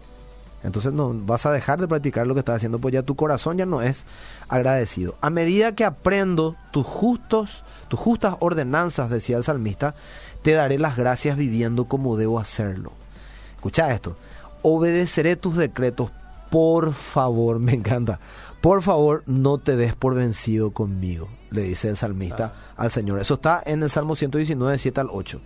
[0.65, 3.59] Entonces no vas a dejar de practicar lo que estás haciendo, pues ya tu corazón
[3.59, 4.05] ya no es
[4.49, 5.17] agradecido.
[5.21, 9.95] A medida que aprendo tus justos, tus justas ordenanzas, decía el salmista,
[10.43, 12.93] te daré las gracias viviendo como debo hacerlo.
[13.55, 14.17] Escucha esto.
[14.63, 16.11] Obedeceré tus decretos,
[16.51, 18.19] por favor, me encanta.
[18.61, 23.21] Por favor, no te des por vencido conmigo le dice el salmista al Señor.
[23.21, 25.41] Eso está en el Salmo 119, 7 al 8.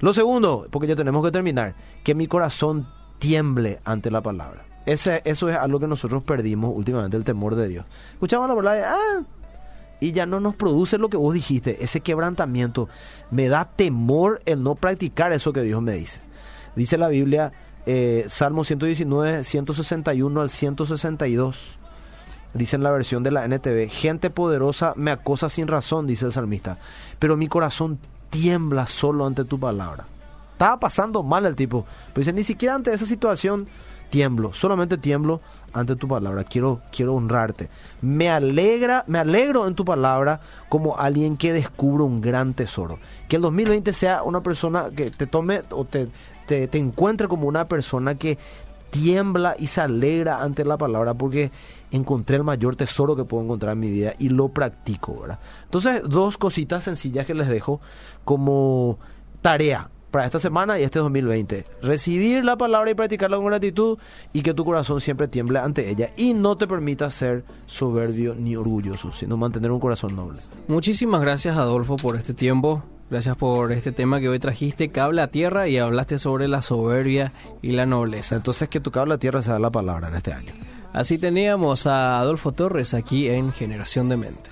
[0.00, 4.64] Lo segundo, porque ya tenemos que terminar, que mi corazón tiemble ante la palabra.
[4.86, 7.84] Ese, eso es algo que nosotros perdimos últimamente, el temor de Dios.
[8.12, 9.22] Escuchamos la palabra, ah,
[10.00, 12.88] y ya no nos produce lo que vos dijiste, ese quebrantamiento.
[13.30, 16.20] Me da temor el no practicar eso que Dios me dice.
[16.76, 17.52] Dice la Biblia,
[17.84, 21.79] eh, Salmo 119, 161 al 162
[22.54, 26.32] dice en la versión de la NTV, gente poderosa me acosa sin razón, dice el
[26.32, 26.78] salmista,
[27.18, 27.98] pero mi corazón
[28.30, 30.06] tiembla solo ante tu palabra.
[30.52, 33.66] Estaba pasando mal el tipo, pero dice, ni siquiera ante esa situación
[34.10, 35.40] tiemblo, solamente tiemblo
[35.72, 36.44] ante tu palabra.
[36.44, 37.68] Quiero, quiero honrarte.
[38.02, 42.98] Me alegra, me alegro en tu palabra como alguien que descubre un gran tesoro.
[43.28, 46.08] Que el 2020 sea una persona que te tome o te,
[46.46, 48.36] te, te encuentre como una persona que
[48.90, 51.50] tiembla y se alegra ante la palabra porque
[51.90, 55.38] encontré el mayor tesoro que puedo encontrar en mi vida y lo practico, ¿verdad?
[55.64, 57.80] Entonces, dos cositas sencillas que les dejo
[58.24, 58.98] como
[59.42, 61.64] tarea para esta semana y este 2020.
[61.82, 63.98] Recibir la palabra y practicarla con gratitud
[64.32, 68.56] y que tu corazón siempre tiemble ante ella y no te permita ser soberbio ni
[68.56, 70.40] orgulloso, sino mantener un corazón noble.
[70.68, 72.82] Muchísimas gracias Adolfo por este tiempo.
[73.10, 77.32] Gracias por este tema que hoy trajiste, cable a tierra, y hablaste sobre la soberbia
[77.60, 78.36] y la nobleza.
[78.36, 80.52] Entonces que tu cable a tierra sea la palabra en este año.
[80.92, 84.50] Así teníamos a Adolfo Torres aquí en Generación de Mente.